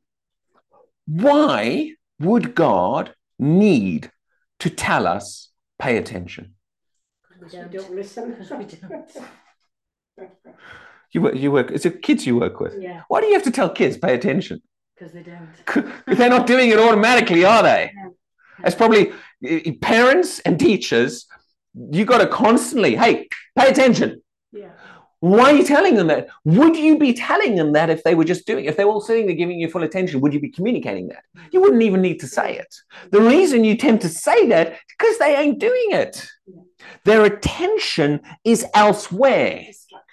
[1.06, 4.10] Why would God need
[4.58, 6.56] to tell us pay attention?
[7.40, 8.34] We don't, don't listen.
[11.12, 12.74] you work, you work, it's a kids you work with.
[12.80, 13.02] Yeah.
[13.06, 14.60] Why do you have to tell kids pay attention?
[14.96, 15.94] Because they don't.
[16.18, 17.92] They're not doing it automatically, are they?
[17.94, 18.08] Yeah.
[18.64, 19.12] It's probably
[19.44, 21.28] eh, eh, parents and teachers.
[21.90, 24.22] You got to constantly, hey, pay attention.
[24.52, 24.70] Yeah.
[25.20, 26.28] Why are you telling them that?
[26.44, 29.00] Would you be telling them that if they were just doing, if they were all
[29.00, 31.24] sitting there giving you full attention, would you be communicating that?
[31.50, 32.72] You wouldn't even need to say it.
[33.10, 36.28] The reason you tend to say that is because they ain't doing it.
[37.04, 39.64] Their attention is elsewhere.
[39.66, 40.08] Distraction.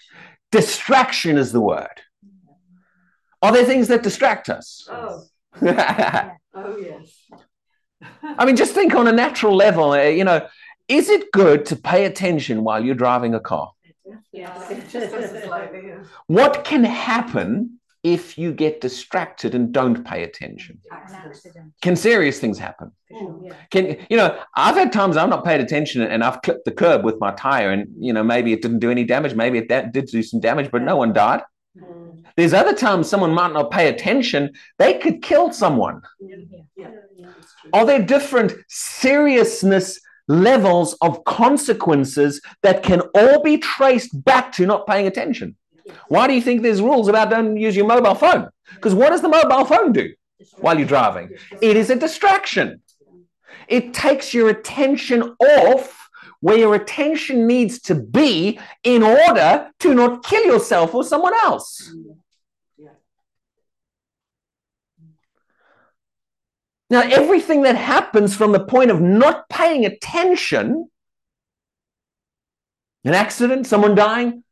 [0.52, 2.02] Distraction is the word.
[3.44, 4.88] Are there things that distract us?
[4.90, 5.24] Oh.
[5.62, 7.26] oh yes.
[8.24, 10.48] I mean, just think on a natural level, uh, you know,
[10.88, 13.72] is it good to pay attention while you're driving a car?
[16.28, 20.80] what can happen if you get distracted and don't pay attention?
[21.82, 22.92] Can serious things happen?
[23.72, 24.40] Can you know?
[24.56, 27.72] I've had times I've not paid attention and I've clipped the curb with my tire,
[27.72, 30.70] and you know maybe it didn't do any damage, maybe it did do some damage,
[30.72, 31.42] but no one died.
[31.78, 32.24] Mm.
[32.38, 36.02] There's other times someone might not pay attention; they could kill someone.
[36.20, 36.36] Yeah.
[36.76, 36.92] Yeah.
[37.74, 44.88] Are there different seriousness levels of consequences that can all be traced back to not
[44.88, 45.56] paying attention?
[46.08, 48.50] Why do you think there's rules about don't use your mobile phone?
[48.74, 50.14] Because what does the mobile phone do
[50.58, 51.30] while you're driving?
[51.62, 52.82] It is a distraction.
[53.68, 56.10] It takes your attention off
[56.42, 61.94] where your attention needs to be in order to not kill yourself or someone else.
[66.90, 70.90] Now, everything that happens from the point of not paying attention,
[73.04, 74.44] an accident, someone dying,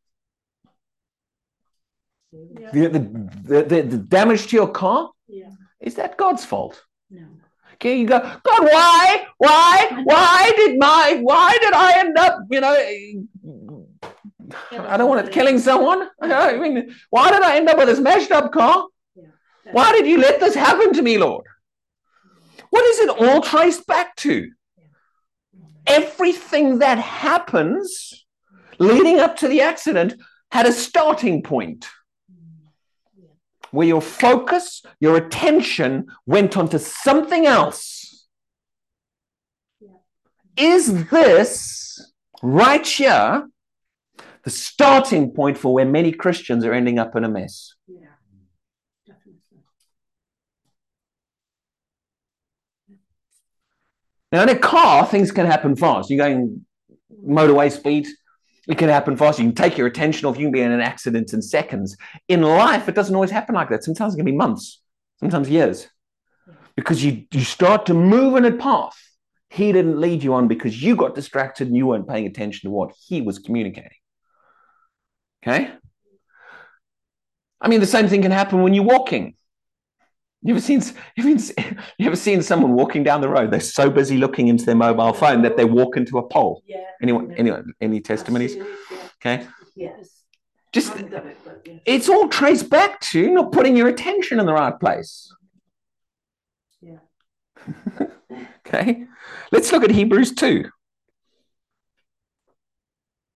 [2.31, 2.71] yeah.
[2.71, 5.51] the, the, the, the, damage to your car, yeah.
[5.79, 6.83] is that God's fault?
[7.11, 7.27] No.
[7.75, 12.61] Okay, you go, God, why, why, why did my, why did I end up, you
[12.61, 12.75] know,
[14.71, 16.09] I don't want it killing someone.
[16.21, 18.87] I mean, why did I end up with this mashed up car?
[19.71, 21.45] Why did you let this happen to me, Lord?
[22.73, 24.49] What is it all traced back to?
[25.85, 28.25] Everything that happens
[28.79, 30.15] leading up to the accident
[30.51, 31.85] had a starting point
[33.69, 38.25] where your focus, your attention went onto something else.
[40.57, 43.47] Is this right here
[44.41, 47.75] the starting point for where many Christians are ending up in a mess?
[54.33, 56.09] Now, in a car, things can happen fast.
[56.09, 56.65] You're going
[57.25, 58.07] motorway speed,
[58.67, 59.39] it can happen fast.
[59.39, 60.37] You can take your attention off.
[60.37, 61.95] You can be in an accident in seconds.
[62.27, 63.85] In life, it doesn't always happen like that.
[63.85, 64.81] Sometimes it can be months,
[65.21, 65.87] sometimes years,
[66.75, 68.97] because you, you start to move in a path
[69.53, 72.73] he didn't lead you on because you got distracted and you weren't paying attention to
[72.73, 73.91] what he was communicating.
[75.45, 75.71] Okay?
[77.61, 79.35] I mean, the same thing can happen when you're walking.
[80.43, 80.81] You ever seen
[81.15, 81.55] you ever seen,
[81.97, 83.51] you ever seen someone walking down the road?
[83.51, 86.61] They're so busy looking into their mobile phone that they walk into a pole.
[86.65, 86.83] Yeah.
[87.01, 87.29] Anyone?
[87.29, 87.35] Yeah.
[87.37, 87.73] Anyone?
[87.81, 88.55] Any testimonies?
[88.55, 88.63] yeah.
[89.21, 89.47] Okay.
[89.75, 90.09] Yes.
[90.73, 94.45] Just I haven't done it, it's all traced back to not putting your attention in
[94.45, 95.33] the right place.
[96.81, 96.97] Yeah.
[98.65, 99.05] Okay.
[99.51, 100.65] Let's look at Hebrews 2.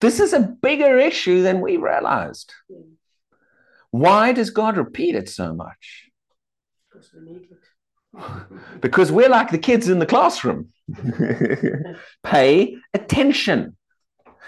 [0.02, 2.54] This is a bigger issue than we realized.
[2.68, 2.78] Yeah.
[3.92, 6.07] Why does God repeat it so much?
[6.98, 7.64] Because we need it.
[8.82, 10.70] Because we're like the kids in the classroom.
[12.24, 13.76] Pay attention.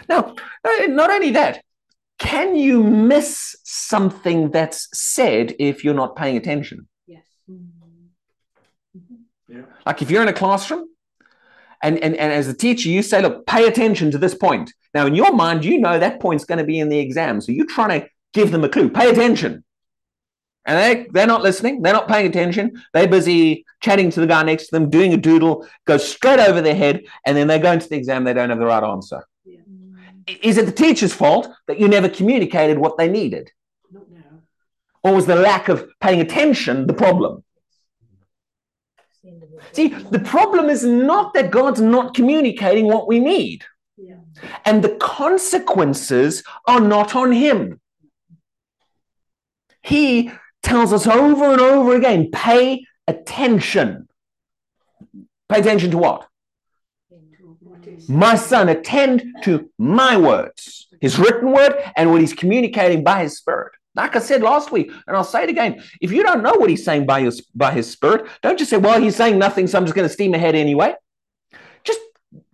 [0.08, 1.62] Now, uh, not only that,
[2.18, 6.88] can you miss something that's said if you're not paying attention?
[7.06, 7.26] Yes.
[9.48, 9.62] Yeah.
[9.86, 10.88] Like if you're in a classroom
[11.84, 14.74] and, and, and as a teacher, you say, look, pay attention to this point.
[14.94, 17.42] Now, in your mind, you know that point's going to be in the exam.
[17.42, 18.90] So you're trying to give them a clue.
[18.90, 19.64] Pay attention.
[20.70, 21.82] And they, they're not listening.
[21.82, 22.80] They're not paying attention.
[22.94, 26.62] They're busy chatting to the guy next to them, doing a doodle, goes straight over
[26.62, 27.06] their head.
[27.26, 28.24] And then they go into the exam.
[28.24, 29.26] They don't have the right answer.
[29.48, 33.50] I- Is it the teacher's fault that you never communicated what they needed?
[33.92, 34.44] Not now.
[35.02, 37.44] Or was the lack of paying attention the problem?
[39.72, 43.64] See, the problem is not that God's not communicating what we need,
[43.98, 44.18] Yeah.
[44.66, 47.82] and the consequences are not on Him.
[49.82, 50.32] He
[50.64, 54.08] tells us over and over again pay attention.
[55.50, 56.28] Pay attention to what?
[58.08, 63.38] My son, attend to my words, his written word, and what he's communicating by his
[63.38, 63.74] spirit.
[63.96, 65.84] Like I said last week, and I'll say it again.
[66.00, 68.78] If you don't know what he's saying by, your, by his spirit, don't just say,
[68.78, 70.94] well, he's saying nothing, so I'm just going to steam ahead anyway.
[71.84, 72.00] Just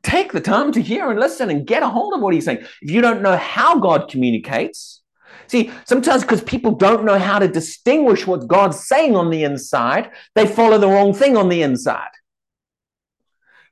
[0.01, 2.65] take the time to hear and listen and get a hold of what he's saying.
[2.81, 5.01] If you don't know how God communicates,
[5.47, 10.11] see, sometimes because people don't know how to distinguish what God's saying on the inside,
[10.35, 12.11] they follow the wrong thing on the inside.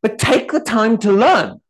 [0.02, 1.62] But take the time to learn.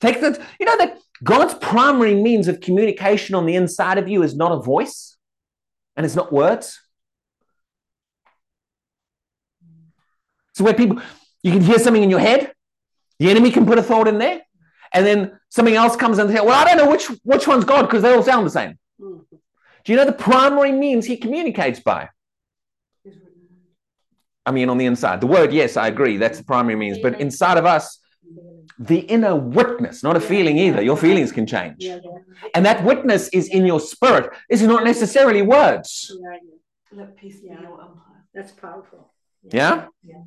[0.00, 4.22] Take the, you know that God's primary means of communication on the inside of you
[4.22, 5.16] is not a voice
[5.96, 6.80] and it's not words.
[10.54, 11.00] So where people,
[11.42, 12.52] you can hear something in your head,
[13.18, 14.42] the enemy can put a thought in there,
[14.96, 17.82] and then something else comes and say, well, I don't know which, which one's God
[17.82, 18.78] because they all sound the same.
[18.98, 19.24] Mm.
[19.84, 22.08] Do you know the primary means he communicates by?
[23.04, 23.46] His written.
[24.46, 25.20] I mean, on the inside.
[25.20, 26.16] The word, yes, I agree.
[26.16, 26.98] That's the primary means.
[26.98, 28.00] But inside of us,
[28.78, 30.80] the inner witness, not a feeling either.
[30.80, 31.76] Your feelings can change.
[31.78, 32.48] Yeah, yeah.
[32.54, 34.30] And that witness is in your spirit.
[34.48, 36.10] This is not necessarily words.
[36.10, 37.00] Yeah, yeah.
[37.02, 37.60] Let peace be Yeah.
[38.34, 39.12] That's powerful.
[39.52, 39.86] Yeah?
[40.02, 40.22] Yeah.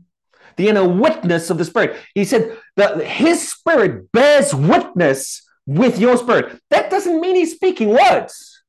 [0.55, 1.97] The inner witness of the spirit.
[2.13, 6.59] He said that his spirit bears witness with your spirit.
[6.69, 8.63] That doesn't mean he's speaking words.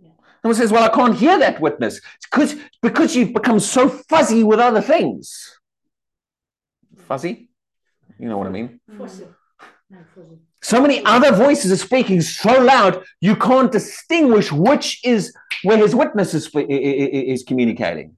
[0.00, 0.10] Yeah.
[0.42, 1.98] Someone says, Well, I can't hear that witness.
[2.16, 5.58] It's because, because you've become so fuzzy with other things.
[7.06, 7.50] Fuzzy?
[8.18, 8.80] You know what I mean?
[8.98, 9.26] Fuzzy.
[10.62, 15.34] So many other voices are speaking so loud, you can't distinguish which is
[15.64, 18.16] where his witness is, is communicating.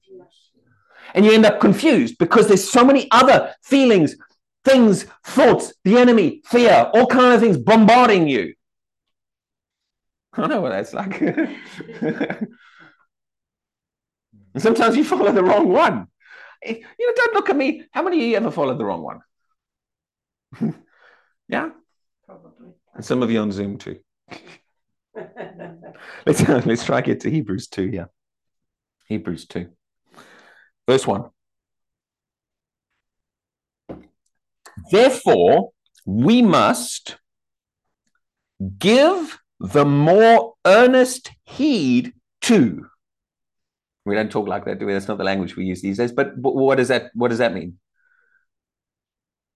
[1.14, 4.16] And you end up confused because there's so many other feelings,
[4.64, 8.54] things, thoughts, the enemy, fear, all kind of things bombarding you.
[10.34, 11.20] I know what that's like.
[11.20, 12.48] and
[14.58, 16.08] sometimes you follow the wrong one.
[16.66, 17.84] You know, don't look at me.
[17.92, 19.20] How many of you ever followed the wrong one?
[21.48, 21.70] yeah?
[22.26, 22.72] Probably.
[22.94, 24.00] And some of you on Zoom too.
[26.26, 28.08] Let's, let's try get to Hebrews 2 here.
[29.06, 29.68] Hebrews 2.
[30.88, 31.24] Verse 1.
[34.90, 35.70] Therefore,
[36.04, 37.16] we must
[38.78, 42.86] give the more earnest heed to.
[44.04, 44.92] We don't talk like that, do we?
[44.92, 46.12] That's not the language we use these days.
[46.12, 47.78] But, but what does that what does that mean?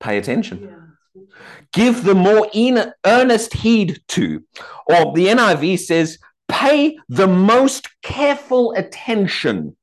[0.00, 1.24] Pay attention Yeah.
[1.72, 4.44] give the more in- earnest heed to.
[4.86, 9.76] Or the NIV says, pay the most careful attention.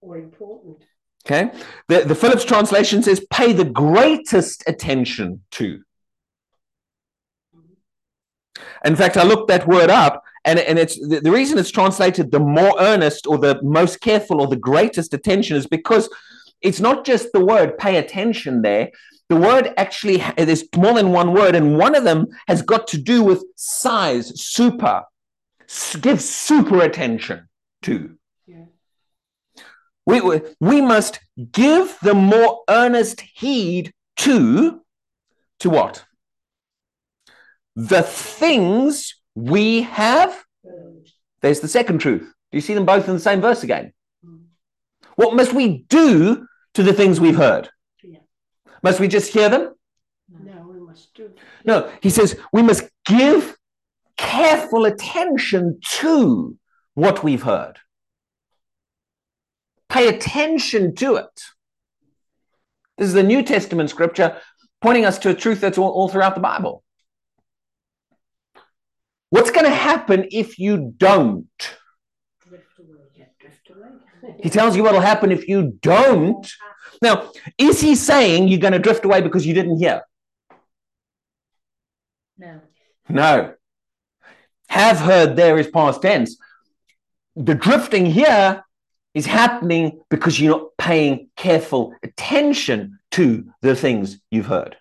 [0.00, 0.82] Or important.
[1.26, 1.50] Okay.
[1.88, 5.80] The, the Phillips translation says, pay the greatest attention to.
[7.54, 8.86] Mm-hmm.
[8.86, 12.30] In fact, I looked that word up, and, and it's the, the reason it's translated
[12.30, 16.08] the more earnest or the most careful or the greatest attention is because
[16.62, 18.90] it's not just the word pay attention there.
[19.28, 22.98] The word actually, there's more than one word, and one of them has got to
[22.98, 25.02] do with size, super.
[26.00, 27.48] Give super attention
[27.82, 28.16] to.
[30.10, 31.20] We, we, must
[31.52, 34.80] give the more earnest heed to,
[35.60, 36.04] to what?
[37.76, 40.44] The things we have.
[41.40, 42.22] There's the second truth.
[42.22, 43.92] Do you see them both in the same verse again?
[45.16, 47.68] What must we do to the things we've heard?
[48.02, 48.20] Yeah.
[48.82, 49.74] Must we just hear them?
[50.28, 51.30] No, we must do.
[51.64, 53.56] No, he says we must give
[54.16, 56.56] careful attention to
[56.94, 57.78] what we've heard.
[59.90, 61.42] Pay attention to it.
[62.96, 64.40] This is the New Testament scripture
[64.80, 66.82] pointing us to a truth that's all, all throughout the Bible.
[69.30, 71.48] What's going to happen if you don't?
[72.48, 72.98] Drift away.
[73.16, 74.36] Yeah, drift away.
[74.42, 76.50] He tells you what will happen if you don't.
[77.02, 80.02] Now, is he saying you're going to drift away because you didn't hear?
[82.38, 82.60] No.
[83.08, 83.54] No.
[84.68, 86.36] Have heard there is past tense.
[87.34, 88.64] The drifting here
[89.14, 94.76] is happening because you're not paying careful attention to the things you've heard.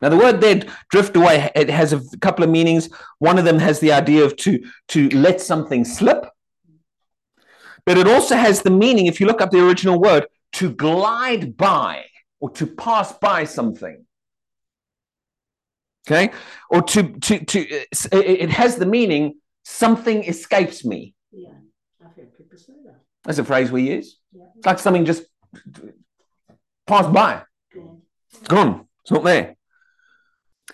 [0.00, 2.88] Now, the word there, drift away, it has a couple of meanings.
[3.18, 6.24] One of them has the idea of to, to let something slip.
[7.84, 11.56] But it also has the meaning, if you look up the original word, to glide
[11.56, 12.04] by
[12.38, 14.04] or to pass by something.
[16.06, 16.30] Okay?
[16.70, 21.14] Or to, to, to it has the meaning, something escapes me.
[21.32, 21.50] Yeah.
[22.04, 23.00] I've heard people say that.
[23.28, 24.16] That's a phrase we use.
[24.32, 24.44] Yeah.
[24.56, 25.24] It's like something just
[26.86, 27.42] passed by.
[27.74, 28.00] Go.
[28.32, 28.86] It's gone.
[29.02, 29.54] It's not there.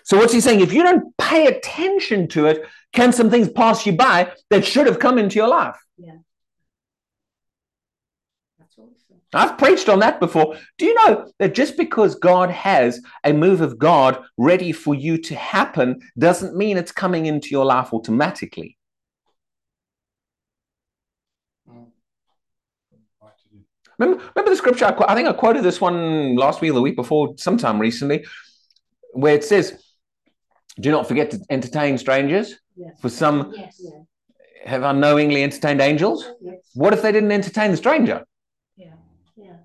[0.03, 0.61] So what's he saying?
[0.61, 4.87] If you don't pay attention to it, can some things pass you by that should
[4.87, 5.75] have come into your life?
[5.97, 6.13] Yeah.
[8.57, 8.77] That's.
[9.33, 10.55] I've preached on that before.
[10.77, 15.17] Do you know that just because God has a move of God ready for you
[15.17, 18.77] to happen doesn't mean it's coming into your life automatically?
[23.97, 24.85] Remember, remember the scripture?
[24.85, 28.25] I, I think I quoted this one last week or the week before, sometime recently,
[29.13, 29.81] where it says,
[30.79, 32.99] Do not forget to entertain strangers, Yes.
[33.01, 33.81] for some Yes.
[34.65, 36.27] Have unknowingly entertained angels.
[36.41, 36.55] Yes.
[36.73, 38.25] What if they didn't entertain the stranger?
[38.75, 38.93] Yeah.
[39.37, 39.57] Yeah.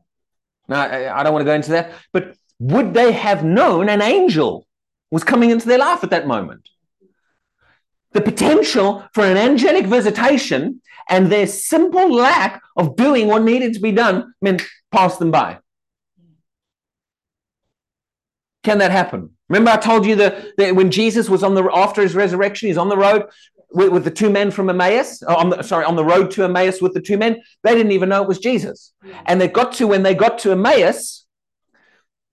[0.69, 4.03] Now, I I don't want to go into that, but would they have known an
[4.03, 4.67] angel
[5.11, 6.69] was coming into their life at that moment?
[8.13, 13.81] The potential for an angelic visitation and their simple lack of doing what needed to
[13.81, 15.59] be done meant pass them by.
[18.63, 19.31] Can that happen?
[19.49, 22.77] Remember, I told you that, that when Jesus was on the after his resurrection, he's
[22.79, 23.25] on the road
[23.73, 25.23] with, with the two men from Emmaus.
[25.27, 27.41] oh, On the, sorry, on the road to Emmaus with the two men.
[27.63, 28.93] They didn't even know it was Jesus.
[29.27, 31.27] And they got to when they got to Emmaus,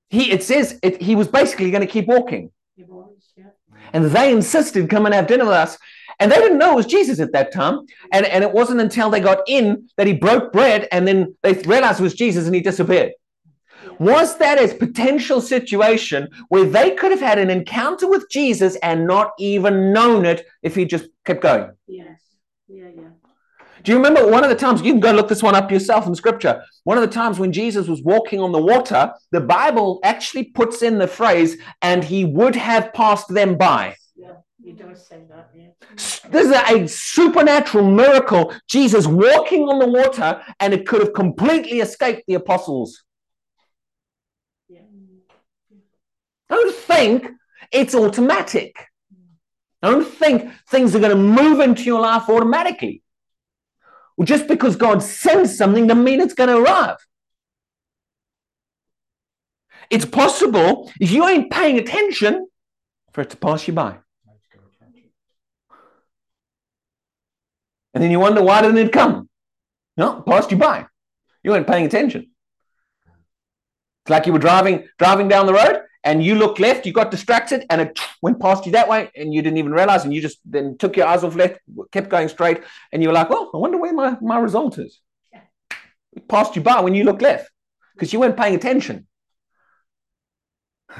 [0.09, 3.15] he it says it, he was basically going to keep walking, It was.
[3.35, 3.45] Yeah.
[3.93, 5.77] and they insisted, "Come and have dinner with us."
[6.19, 7.81] And they didn't know it was Jesus at that time.
[8.11, 11.53] And, and it wasn't until they got in that he broke bread and then they
[11.53, 13.13] realized it was Jesus and he disappeared.
[13.99, 19.07] Was that a potential situation where they could have had an encounter with Jesus and
[19.07, 21.71] not even known it if he just kept going?
[21.87, 22.21] Yes.
[22.67, 22.89] Yeah.
[22.95, 23.09] Yeah.
[23.83, 26.07] Do you remember one of the times, you can go look this one up yourself
[26.07, 26.61] in scripture.
[26.83, 30.81] One of the times when Jesus was walking on the water, the Bible actually puts
[30.81, 33.95] in the phrase, and he would have passed them by.
[34.67, 35.49] You don't say that.
[35.55, 35.67] Yeah.
[36.29, 38.53] This is a supernatural miracle.
[38.67, 43.05] Jesus walking on the water, and it could have completely escaped the apostles.
[44.67, 44.81] Yeah.
[46.49, 47.29] Don't think
[47.71, 48.75] it's automatic.
[49.81, 53.01] Don't think things are going to move into your life automatically.
[54.17, 56.97] Well, just because God sends something doesn't mean it's going to arrive.
[59.89, 62.49] It's possible, if you ain't paying attention,
[63.13, 63.99] for it to pass you by.
[67.97, 69.27] And then you wonder, why didn't it come?
[69.97, 70.85] No, passed you by.
[71.41, 72.29] You weren't paying attention.
[74.03, 77.09] It's like you were driving driving down the road and you looked left, you got
[77.09, 80.21] distracted, and it went past you that way, and you didn't even realize, and you
[80.21, 81.57] just then took your eyes off left,
[81.91, 85.01] kept going straight, and you were like, well, I wonder where my, my result is.
[86.13, 87.49] It passed you by when you looked left
[87.95, 89.07] because you weren't paying attention.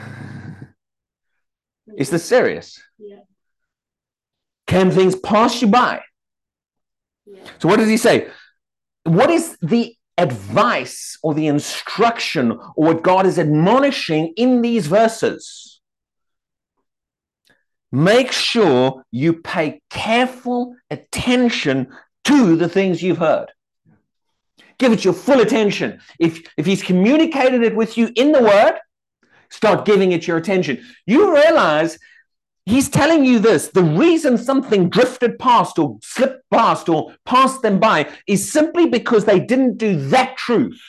[1.95, 2.82] Is this serious?
[2.98, 3.20] Yeah.
[4.66, 6.02] Can things pass you by?
[7.59, 8.30] So, what does he say?
[9.03, 15.80] What is the advice or the instruction or what God is admonishing in these verses?
[17.91, 21.88] Make sure you pay careful attention
[22.25, 23.47] to the things you've heard.
[24.78, 25.99] Give it your full attention.
[26.19, 28.73] If, if He's communicated it with you in the Word,
[29.49, 30.86] start giving it your attention.
[31.05, 31.97] You realize
[32.68, 37.80] He's telling you this the reason something drifted past or slipped past or passed them
[37.80, 40.82] by is simply because they didn't do that truth.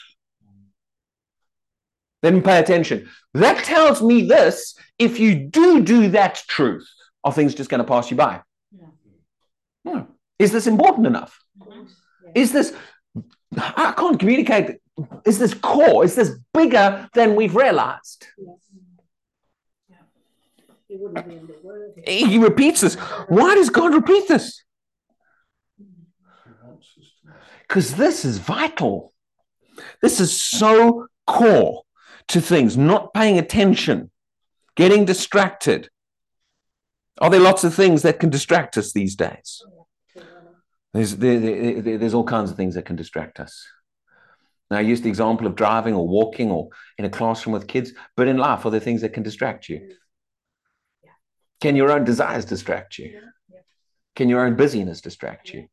[2.21, 3.07] Then pay attention.
[3.33, 6.85] That tells me this if you do do that truth,
[7.23, 8.41] are things just going to pass you by?
[8.77, 8.87] Yeah.
[9.85, 10.07] No.
[10.37, 11.39] Is this important enough?
[11.65, 11.83] Yeah.
[12.35, 12.73] Is this,
[13.57, 14.81] I can't communicate.
[15.25, 16.03] Is this core?
[16.03, 18.27] Is this bigger than we've realized?
[18.37, 18.57] Yes.
[19.89, 19.95] Yeah.
[19.97, 20.78] It wouldn't be in the word.
[22.07, 22.95] He repeats this.
[23.27, 24.63] Why does God repeat this?
[25.77, 25.85] He
[26.63, 27.31] wants us to
[27.67, 29.13] Because this is vital.
[30.01, 31.83] This is so core
[32.29, 34.11] to things, not paying attention,
[34.75, 35.89] getting distracted.
[37.21, 39.61] Are there lots of things that can distract us these days?
[40.93, 43.63] There's, there, there- there- there's all kinds of things that can distract us.
[44.71, 47.91] Now, I used the example of driving or walking or in a classroom with kids,
[48.15, 49.95] but in life, are there things that can distract you?
[51.61, 53.11] Can your own desires distract you?
[53.13, 53.59] Yeah, yeah.
[54.15, 55.67] Can your own busyness distract you?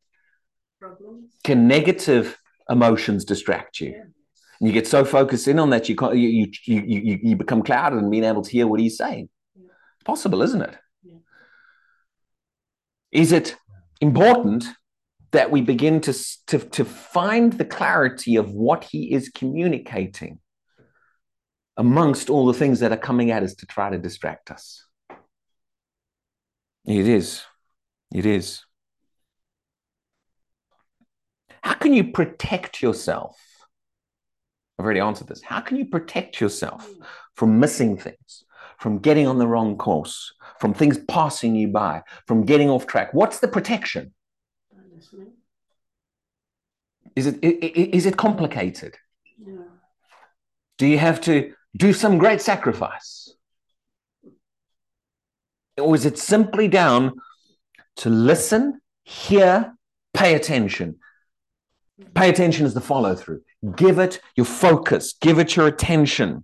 [0.79, 1.33] Problems.
[1.43, 2.37] Can negative
[2.69, 3.91] emotions distract you?
[3.91, 4.03] Yeah.
[4.59, 7.61] And you get so focused in on that you can't you you you, you, become
[7.61, 9.29] clouded and being able to hear what he's saying.
[9.55, 9.69] Yeah.
[9.95, 10.75] It's possible, isn't it?
[11.03, 11.17] Yeah.
[13.11, 13.55] Is it
[14.01, 14.65] important
[15.31, 16.13] that we begin to,
[16.47, 20.39] to to find the clarity of what he is communicating
[21.75, 24.86] amongst all the things that are coming at us to try to distract us?
[26.87, 27.43] It is.
[28.13, 28.63] It is.
[31.61, 33.37] How can you protect yourself?
[34.79, 35.41] I've already answered this.
[35.41, 36.89] How can you protect yourself
[37.35, 38.45] from missing things,
[38.79, 43.13] from getting on the wrong course, from things passing you by, from getting off track?
[43.13, 44.13] What's the protection?
[47.15, 48.95] Is it, is it complicated?
[49.43, 49.55] Yeah.
[50.77, 53.26] Do you have to do some great sacrifice?
[55.77, 57.13] Or is it simply down
[57.97, 59.75] to listen, hear,
[60.13, 60.97] pay attention?
[62.13, 63.41] Pay attention is the follow through.
[63.75, 66.43] Give it your focus, give it your attention.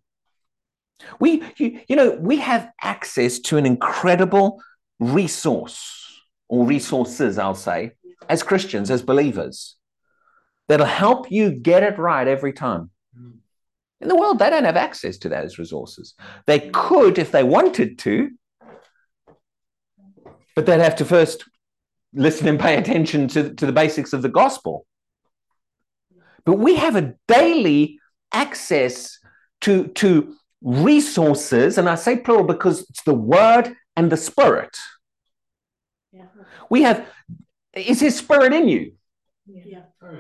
[1.20, 4.62] We, you, you know, we have access to an incredible
[5.00, 7.92] resource or resources, I'll say,
[8.30, 9.76] as Christians, as believers,
[10.68, 12.90] that'll help you get it right every time.
[13.20, 13.38] Mm.
[14.02, 16.14] In the world, they don't have access to those resources.
[16.46, 18.32] They could if they wanted to,
[20.56, 21.45] but they'd have to first
[22.14, 24.86] listen and pay attention to, to the basics of the gospel.
[26.45, 27.99] But we have a daily
[28.32, 29.20] access
[29.62, 34.78] to, to resources, and I say plural because it's the word and the spirit.
[36.12, 36.26] Yeah.
[36.70, 37.08] We have,
[37.74, 38.93] is his spirit in you?
[39.45, 39.84] Yeah.
[40.01, 40.18] Oh.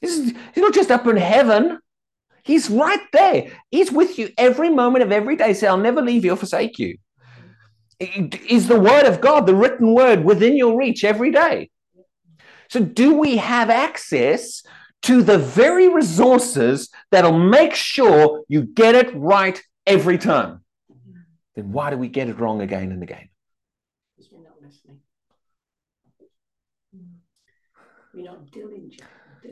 [0.00, 1.78] He's, he's not just up in heaven.
[2.44, 3.52] He's right there.
[3.70, 5.52] He's with you every moment of every day.
[5.52, 6.96] Say, I'll never leave you or forsake you.
[8.00, 11.70] Is the word of God, the written word, within your reach every day?
[12.70, 14.62] So, do we have access
[15.02, 20.62] to the very resources that'll make sure you get it right every time?
[21.56, 23.28] Then why do we get it wrong again and again?
[24.16, 25.00] Because we're not listening.
[28.14, 29.02] We're not diligent.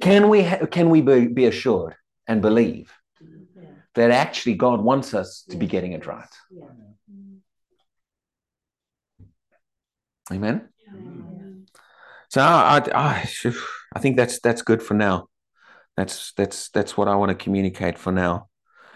[0.00, 1.94] Can we, ha- can we be, be assured
[2.28, 3.68] and believe Yeah.
[3.94, 6.28] that actually God wants us to be getting it right?
[6.50, 6.64] Yeah.
[10.32, 10.68] Amen.
[12.28, 13.28] So I, I,
[13.94, 15.28] I think that's that's good for now.
[15.96, 18.48] That's that's that's what I want to communicate for now,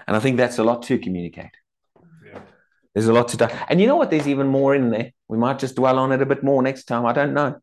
[0.06, 1.52] and I think that's a lot to communicate.
[2.26, 2.40] Yeah.
[2.92, 4.10] There's a lot to do, and you know what?
[4.10, 5.12] There's even more in there.
[5.28, 7.06] We might just dwell on it a bit more next time.
[7.06, 7.60] I don't know,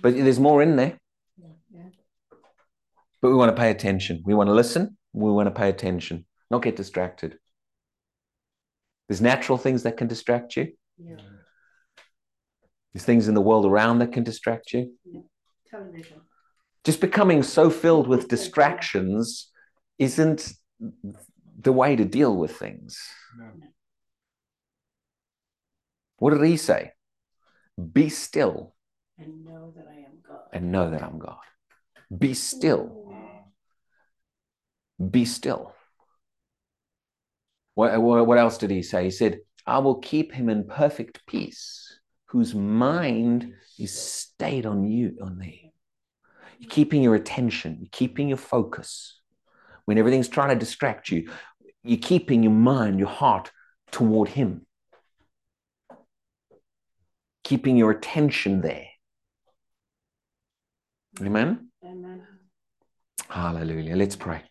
[0.00, 0.98] but there's more in there.
[1.36, 1.48] Yeah.
[1.72, 1.88] Yeah.
[3.20, 4.22] But we want to pay attention.
[4.24, 4.96] We want to listen.
[5.12, 7.38] We want to pay attention, not get distracted.
[9.08, 10.72] There's natural things that can distract you.
[12.94, 13.00] Yeah.
[13.00, 14.92] There's things in the world around that can distract you.
[15.70, 16.20] Television.
[16.84, 19.50] just becoming so filled with distractions
[19.98, 20.52] isn't
[21.60, 22.98] the way to deal with things.
[23.38, 23.46] No.
[26.18, 26.92] What did he say?
[27.92, 28.74] Be still
[29.18, 30.48] And know that I am God.
[30.52, 31.38] and know that I'm God.
[32.16, 33.12] Be still.
[35.10, 35.74] Be still.
[37.74, 39.04] What, what what else did he say?
[39.04, 41.83] He said, I will keep him in perfect peace,
[42.34, 45.70] whose mind is stayed on you, on thee.
[46.58, 49.20] You're keeping your attention, you're keeping your focus.
[49.84, 51.30] When everything's trying to distract you,
[51.84, 53.52] you're keeping your mind, your heart
[53.92, 54.66] toward him.
[57.44, 58.88] Keeping your attention there.
[61.20, 61.68] Amen.
[61.84, 62.26] Amen.
[63.28, 63.94] Hallelujah.
[63.94, 64.42] Let's pray.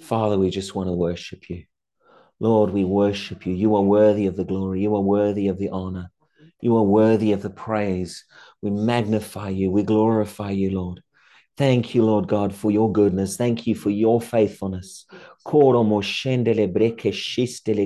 [0.00, 1.64] Father, we just want to worship you.
[2.40, 3.52] Lord, we worship you.
[3.52, 4.80] You are worthy of the glory.
[4.80, 6.10] You are worthy of the honor.
[6.62, 8.24] You are worthy of the praise.
[8.62, 9.70] We magnify you.
[9.70, 11.02] We glorify you, Lord.
[11.58, 13.36] Thank you, Lord God, for your goodness.
[13.36, 15.04] Thank you for your faithfulness.